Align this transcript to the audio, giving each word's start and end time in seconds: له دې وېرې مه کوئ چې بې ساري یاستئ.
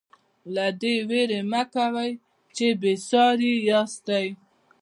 له 0.53 0.65
دې 0.81 0.95
وېرې 1.09 1.39
مه 1.51 1.63
کوئ 1.73 2.11
چې 2.55 2.67
بې 2.81 2.93
ساري 3.07 3.53
یاستئ. 3.69 4.27